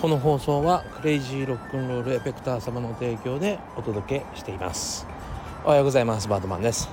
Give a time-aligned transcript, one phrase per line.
[0.00, 5.06] この放送はクレイジーロックンロールエフェクター様の提供でお届けしています。
[5.62, 6.26] おはようございます。
[6.26, 6.88] バードマンです、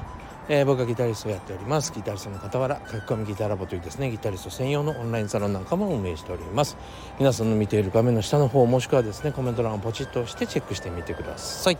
[0.49, 1.93] えー、僕はギタリストをやっております。
[1.93, 6.75] ギタリストの傍ら書き込みギターラボというですねギタリスト専用のオンラインサロンなんかも運営しております。
[7.17, 11.77] 皆さんの見ている画面の下の方もしくはですねコメント欄をポチッと押してチェックしてみてください。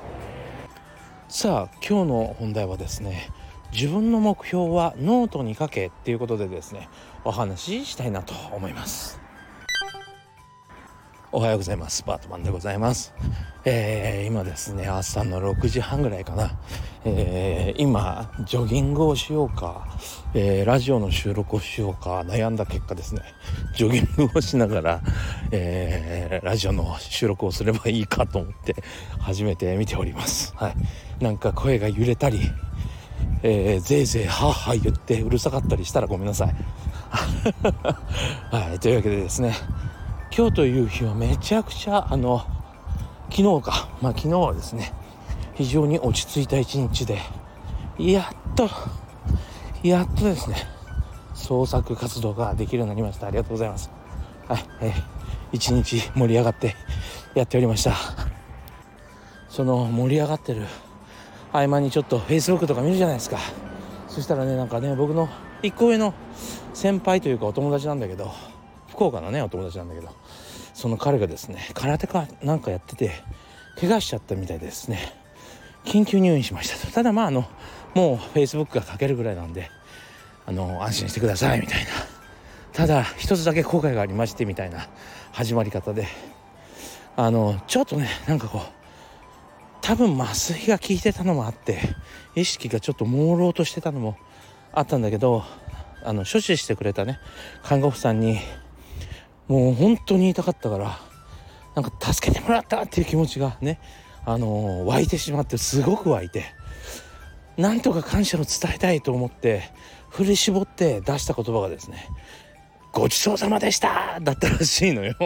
[1.28, 3.32] さあ今日の本題はですね
[3.74, 6.88] 自分の目標はノートに書けっていうことでですね
[7.26, 9.27] お話ししたいなと思います。
[11.38, 12.04] おはようございます。
[12.04, 13.14] バートマンでございます、
[13.64, 16.58] えー、今ですね朝の6時半ぐらいかな、
[17.06, 19.88] えー、今ジョギングをしようか、
[20.34, 23.22] えー、ラジオの収録をしようか悩んだ結果ですね。
[23.76, 25.02] ジョギングをしながら、
[25.52, 28.76] えラジオの収録をすればいいかと思って
[29.20, 30.56] 初めて見ております。
[30.56, 31.24] はい。
[31.24, 32.40] なんか声が揺れたり
[33.44, 36.56] えー、ぜいぜいはーはー言ってうるさかったりしたらごめんなさい。
[38.52, 39.54] はい、というわけでですね
[40.38, 42.46] 今日という日はめちゃくちゃあの
[43.32, 43.90] 昨日か。
[44.04, 44.94] まあ昨日はですね
[45.56, 47.18] 非常に落ち着いた一日で
[47.98, 48.70] やっと
[49.82, 50.58] やっとですね
[51.34, 53.26] 創作活動ができるようになりました。
[53.26, 53.90] ありがとうございます。
[54.48, 54.94] はい、えー、
[55.54, 56.76] 一日盛り上がって
[57.34, 57.96] やっておりました。
[59.50, 60.68] その盛り上がってる
[61.52, 63.40] 合間にちょっと Facebook とか見るじゃないですか。
[64.08, 65.30] そしたらねなんかね僕の
[65.64, 66.14] 1個上の
[66.76, 68.32] 先輩というかお友達なんだけど
[68.98, 70.10] 福岡のねお友達なんだけど
[70.74, 73.12] その彼がですね空手かなんかやってて
[73.80, 75.14] 怪我しちゃったみたいですね。
[75.86, 76.92] 緊急入院しましたと。
[76.92, 77.46] ただまああの
[77.94, 79.70] もう Facebook が書けるぐらいなんで
[80.48, 81.90] あの安心してくださいみたいな。
[82.74, 84.90] ただ一つだけ後悔がありましてみたいな
[85.32, 86.08] 始まり方で。
[87.16, 88.62] あのちょっとねなんかこう
[89.82, 91.80] 多分麻酔が効いてたのもあって
[92.36, 94.18] 意識がちょっと朦朧としてたのも
[94.72, 95.44] あったんだけど
[96.04, 97.20] あの処置してくれたね
[97.64, 98.40] 看護婦さんに
[99.48, 101.00] もう本当に言いたかったから
[101.76, 103.80] なんか助けてもらったっていう気持ちがね
[104.26, 106.46] あのー、湧いてしまってすごく湧いて
[107.56, 109.72] なんとか感謝を伝えたいと思って
[110.10, 112.08] 振り絞って出した言葉がですね
[112.92, 115.16] 「ごちそうさまでした!」だったらしいのよ。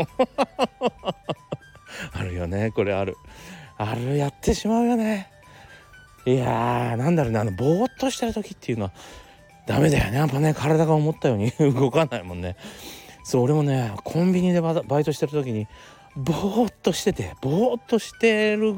[2.14, 3.18] あるよねこれある。
[3.78, 5.30] あるやってしまうよね。
[6.26, 8.92] いやーなんだろうねあのぼーっとしてる時っていうのは
[9.66, 10.18] ダメだよね。
[10.18, 12.56] やっぱね体が思ったように 動かないもんね。
[13.24, 15.68] そう俺もねコンビニでバイトしてる時に
[16.16, 18.76] ぼーっとしててぼーっとしてる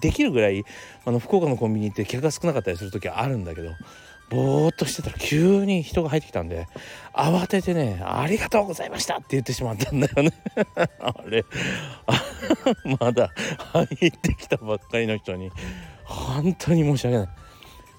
[0.00, 0.64] できるぐらい
[1.04, 3.70] あの福岡のコンビニって客が少なかったりする時あるんだけど
[4.30, 6.68] ぼーっとしてたら急に人が入ってきたんで
[7.12, 10.32] 慌ててね「ありがとうございました」って言ってしまったんだよね。
[11.00, 11.44] あれ。
[13.00, 13.32] まだ
[13.72, 15.50] 入ってきたばっかりの人に
[16.04, 17.28] 本当に申し訳ない。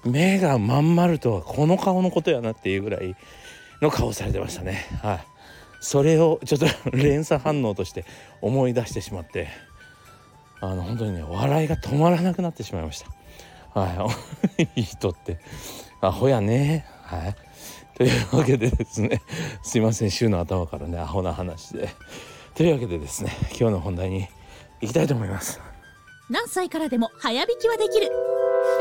[0.04, 3.14] 目がまん丸とはこの顔のことやなっていうぐらい
[3.82, 4.86] の顔されてましたね。
[5.02, 5.31] はい。
[5.82, 8.04] それをちょっと連鎖反応として
[8.40, 9.48] 思い出してしまって
[10.60, 13.00] あの本当にね笑いが止まらなくなってしまいまし
[13.74, 13.80] た。
[13.80, 14.08] は
[14.58, 14.62] い。
[14.62, 15.38] い い人って。
[16.00, 16.86] アホやね。
[17.02, 17.36] はい。
[17.98, 19.20] というわけでですね
[19.62, 21.88] すいません週の頭からねアホな話で。
[22.54, 24.28] というわけでですね今日の本題に
[24.80, 25.60] 行きたいと思います。
[26.30, 28.08] 何歳からでも早弾きはできる。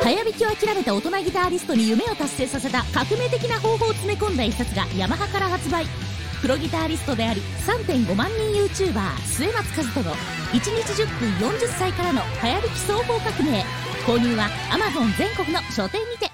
[0.04, 6.11] 早弾きを諦めた大人ギタリストに夢を達成させた革命的な方法を詰め込んだ一冊がヤマハから発売。
[6.42, 13.64] プロギタリストであり3.5万人 YouTuber 末松和人の1日10分40歳からの早弾き双方革命。
[14.08, 16.32] 購入は Amazon 全国の書店にて。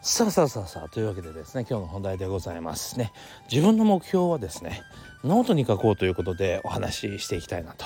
[0.00, 3.12] さあさあさあさあというわけでですね今日の本題でございますね。
[3.52, 4.80] 自分の目標はですね
[5.22, 7.84] ノートに書こうということでお話ししていきたいなと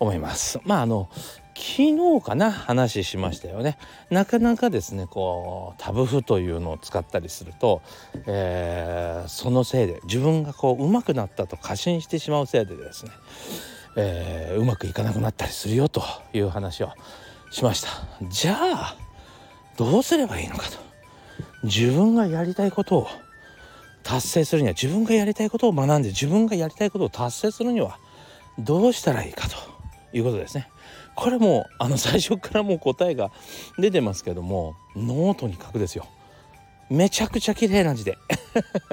[0.00, 0.58] 思います。
[0.64, 1.08] まああの
[1.54, 1.82] 昨
[2.18, 3.76] 日かな話しましたよね。
[4.08, 7.82] なかなかですねこうタブ譜というのを使ったりすると、
[8.26, 13.12] えー、そのせいで自分がこう上手くなったと過信してしまうせいでですね、
[13.96, 16.02] えー、うまくいかなくなったりするよと
[16.32, 16.90] いう話を
[17.50, 17.88] しました。
[18.30, 18.96] じゃあ
[19.76, 20.78] どうすればいいのかと。
[21.62, 23.08] 自分がやりたいことを
[24.02, 27.98] 達成するには自分がやりたいことを学んで自分がやりたいことを達成するには
[28.58, 29.69] どうしたらいいかと。
[30.12, 30.68] いうことですね。
[31.14, 33.30] これもあの 最初からもう答えが
[33.78, 36.06] 出てますけどもノートに書くですよ
[36.88, 38.18] めちゃくちゃ綺麗な字で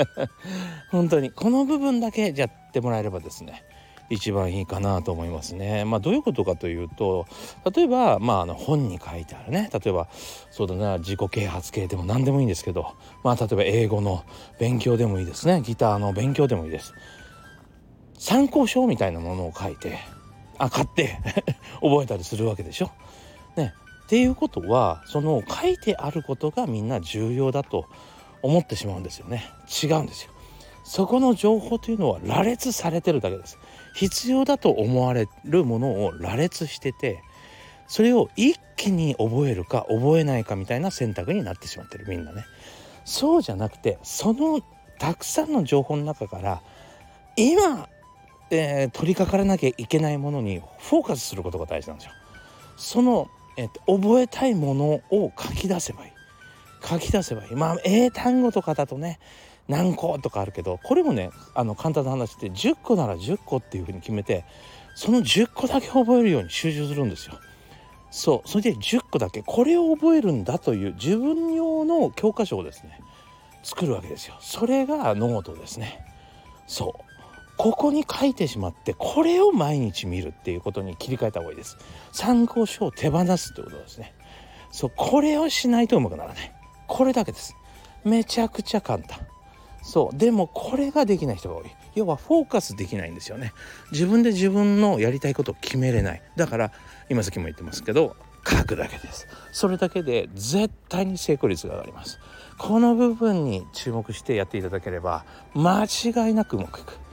[0.92, 3.64] 本当にこの部分だけやってもらえればですね
[4.10, 5.84] 一番いいかなと思いますね。
[5.84, 7.26] まあどういうことかというと
[7.76, 10.08] 例えばまああの本に書いてあるね例えば
[10.50, 12.94] そうだな自己啓発系でも何でもいいんですけど
[13.24, 14.24] まあ例えば英語の
[14.60, 16.94] 勉強でもいいですねギターの勉強でもいいです。
[18.18, 20.00] 参考書みたいなものを書いて
[20.58, 21.20] あ買って
[21.82, 22.92] 覚えたりするわけでしょ？
[23.56, 23.74] ね、
[24.06, 27.86] っていうことはその書いてあることがみんな重要だと
[28.42, 29.44] 思ってしまうんですよね
[29.84, 30.32] 違うんですよ。
[30.84, 33.58] そこの情報というのは羅列されてるだけです
[33.94, 37.22] 必要だと思われるものを羅列してて
[37.88, 42.46] それを一気に覚えるか覚えないかみたいな選択になってしまってるみんなね
[43.04, 44.62] そうじゃなくてその
[44.98, 46.62] たくさんの情報の中から
[47.36, 47.90] 今、
[48.50, 52.12] えー、取り掛からなきゃいけないものにフォーカスすることが大事なんですよ
[52.78, 56.12] その、えーと、覚えたいものを書き出せばいい
[56.86, 59.20] 書き出せばいいまあ英単語とかだとね
[59.68, 64.46] 何個とかあるけどこれもねあの簡単な話で10個なら10個っていうふうに決めて
[64.96, 67.38] その10個だけ覚えるように集中するんですよ。
[68.10, 73.02] そうそれで10個だけこれを覚えるんだという自分用の教科書をですね
[73.64, 74.36] 作るわけですよ。
[74.40, 76.04] それがノートですね。
[76.68, 77.07] そう
[77.58, 81.78] ここに書いてしまってこれを毎日見るっていうことに切り替えた方がいいです。
[82.12, 84.14] 参考書を手放すってことですね。
[84.72, 86.52] そうこれをしないとうまくならない。
[86.88, 87.56] これだけです。
[88.04, 89.20] めちゃくちゃ簡単。
[89.88, 91.66] そうでもこれができない人が多い
[91.96, 93.54] 要はフォーカスできないんですよね
[93.94, 96.72] 自分で自分のやりたいことを決めれないだから
[97.10, 102.20] 今さっきも言ってますけど書くだけですそれだけで絶対に成功率が上がります
[102.58, 105.24] この部分に注目してやっていただければ
[105.54, 107.07] 間違いなくうまくいく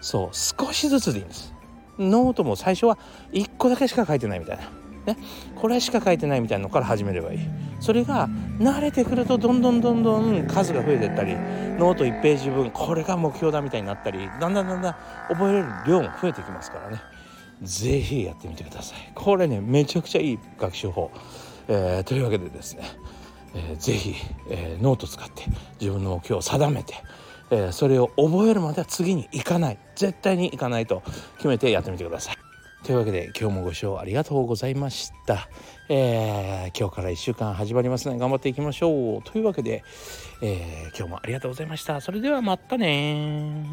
[0.00, 1.54] そう少しずつでいいんです。
[1.98, 2.98] ノートも最初は
[3.32, 4.62] 1個だけしか書いてないみたいな。
[5.06, 5.16] ね、
[5.56, 7.40] これしか書いてないみたいなのから始めればいい。
[7.80, 14.94] それが慣れてくるとどんどんどんどん数が増えてったりノート1ページ分これが目標だみたいになったりだんだんだんだん
[15.28, 17.00] 覚えれる量も増えてきますからね。
[17.62, 19.12] 是非やってみてください。
[19.14, 21.10] これねめちゃくちゃいい学習法、
[21.68, 22.82] えー、というわけでですね、
[23.54, 24.14] えー、
[24.50, 25.44] えー、ノート使って
[25.80, 26.94] 自分の目標を定めて
[27.50, 31.02] えー、それを覚えるまでは次に行かない絶対に行かないと
[31.36, 32.36] 決めてやってみてください。
[32.84, 35.48] というわけで今日もご視聴ありがとうございました。
[35.88, 39.22] えー、今日から1週間始まりますね頑張っていきましょう。
[39.22, 39.84] というわけで、
[40.42, 42.00] えー、今日もありがとうございました。
[42.00, 43.66] それではまたね